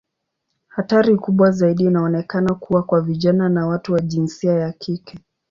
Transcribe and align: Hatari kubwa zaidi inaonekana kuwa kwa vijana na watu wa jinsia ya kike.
Hatari 0.69 1.17
kubwa 1.17 1.51
zaidi 1.51 1.83
inaonekana 1.83 2.53
kuwa 2.55 2.83
kwa 2.83 3.01
vijana 3.01 3.49
na 3.49 3.67
watu 3.67 3.93
wa 3.93 3.99
jinsia 4.01 4.51
ya 4.53 4.71
kike. 4.71 5.19